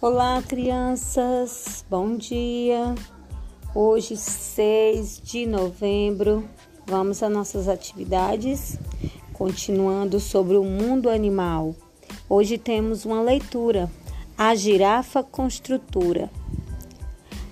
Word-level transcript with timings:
Olá, 0.00 0.40
crianças, 0.46 1.84
bom 1.90 2.16
dia. 2.16 2.94
Hoje, 3.74 4.16
6 4.16 5.20
de 5.24 5.44
novembro, 5.44 6.48
vamos 6.86 7.20
às 7.20 7.32
nossas 7.32 7.66
atividades, 7.66 8.78
continuando 9.32 10.20
sobre 10.20 10.56
o 10.56 10.62
mundo 10.62 11.10
animal. 11.10 11.74
Hoje 12.28 12.56
temos 12.56 13.04
uma 13.04 13.20
leitura: 13.20 13.90
A 14.38 14.54
Girafa 14.54 15.24
Construtora. 15.24 16.30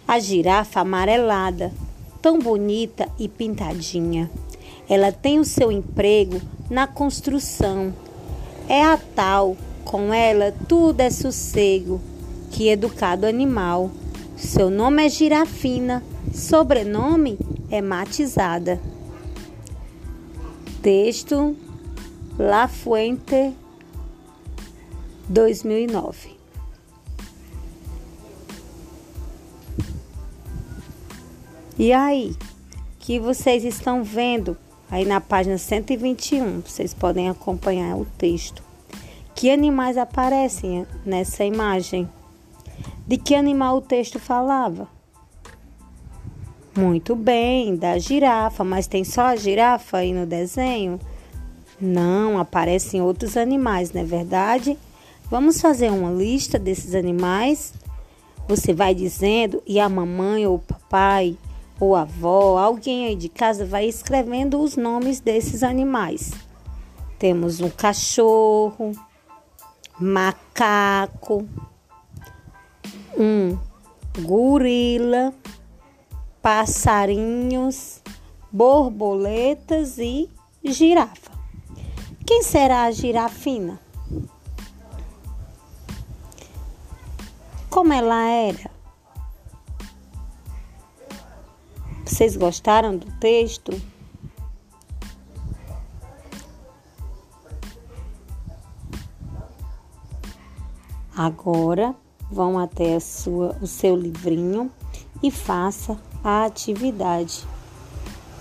A 0.07 0.21
girafa 0.21 0.83
amarelada, 0.83 1.73
tão 2.23 2.39
bonita 2.39 3.09
e 3.19 3.29
pintadinha. 3.29 4.31
Ela 4.89 5.11
tem 5.11 5.41
o 5.41 5.45
seu 5.45 5.73
emprego 5.73 6.41
na 6.71 6.87
construção. 6.87 7.93
É 8.69 8.85
a 8.85 8.97
tal, 8.97 9.57
com 9.85 10.15
ela 10.15 10.55
tudo 10.69 11.01
é 11.01 11.11
sossego 11.11 12.01
que 12.51 12.69
educado 12.69 13.27
animal. 13.27 13.91
Seu 14.37 14.71
nome 14.71 15.05
é 15.05 15.09
Girafina, 15.09 16.03
sobrenome 16.35 17.39
é 17.71 17.81
Matizada. 17.81 18.81
Texto 20.83 21.57
La 22.39 22.69
Fuente 22.69 23.53
2009. 25.29 26.37
E 31.79 31.93
aí, 31.93 32.35
que 33.01 33.21
vocês 33.21 33.65
estão 33.65 34.03
vendo 34.03 34.57
aí 34.91 35.05
na 35.05 35.21
página 35.21 35.59
121? 35.59 36.61
Vocês 36.61 36.95
podem 36.95 37.29
acompanhar 37.29 37.97
o 37.97 38.07
texto. 38.17 38.63
Que 39.35 39.51
animais 39.51 39.99
aparecem 39.99 40.87
nessa 41.05 41.45
imagem? 41.45 42.09
De 43.07 43.17
que 43.17 43.35
animal 43.35 43.77
o 43.77 43.81
texto 43.81 44.19
falava? 44.19 44.89
Muito 46.77 47.15
bem, 47.15 47.77
da 47.77 47.99
girafa, 47.99 48.65
mas 48.65 48.87
tem 48.87 49.05
só 49.05 49.27
a 49.27 49.37
girafa 49.37 49.99
aí 49.99 50.13
no 50.13 50.27
desenho? 50.27 50.99
Não, 51.81 52.39
aparecem 52.39 53.01
outros 53.01 53.37
animais, 53.37 53.93
não 53.93 54.01
é 54.01 54.05
verdade? 54.05 54.77
Vamos 55.31 55.61
fazer 55.61 55.91
uma 55.91 56.11
lista 56.11 56.59
desses 56.59 56.95
animais? 56.95 57.73
Você 58.49 58.75
vai 58.75 58.95
dizendo 58.95 59.63
e 59.67 59.79
a 59.79 59.89
mamãe 59.89 60.47
ou 60.47 60.57
o 60.57 60.59
papai 60.59 61.37
ou 61.79 61.95
a 61.95 62.03
avó, 62.03 62.59
alguém 62.59 63.07
aí 63.07 63.17
de 63.17 63.29
casa 63.29 63.65
vai 63.65 63.87
escrevendo 63.87 64.61
os 64.61 64.77
nomes 64.77 65.21
desses 65.21 65.63
animais. 65.63 66.33
Temos 67.19 67.61
um 67.61 67.71
cachorro, 67.71 68.93
macaco, 69.99 71.47
um 73.17 73.59
gorila, 74.21 75.33
passarinhos, 76.43 78.03
borboletas 78.53 79.99
e 79.99 80.31
girafa. 80.65 81.33
Quem 82.27 82.43
será 82.43 82.85
a 82.85 82.91
girafina? 82.91 83.81
Como 87.71 87.93
ela 87.93 88.23
era? 88.29 88.71
Vocês 92.05 92.37
gostaram 92.37 92.97
do 92.97 93.11
texto? 93.19 93.73
Agora 101.15 101.95
vão 102.31 102.59
até 102.59 102.99
sua, 103.01 103.57
o 103.61 103.67
seu 103.67 103.97
livrinho 103.97 104.71
e 105.23 105.31
faça 105.31 105.99
a 106.23 106.45
atividade. 106.45 107.45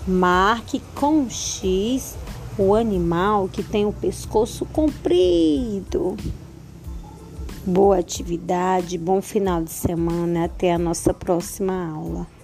Marque 0.06 0.80
com 0.94 1.20
um 1.20 1.30
X 1.30 2.16
o 2.58 2.74
animal 2.74 3.48
que 3.48 3.62
tem 3.62 3.84
o 3.84 3.92
pescoço 3.92 4.64
comprido. 4.66 6.16
Boa 7.66 7.98
atividade, 7.98 8.96
bom 8.96 9.20
final 9.20 9.62
de 9.62 9.70
semana. 9.70 10.44
Até 10.44 10.72
a 10.72 10.78
nossa 10.78 11.12
próxima 11.12 11.90
aula. 11.90 12.35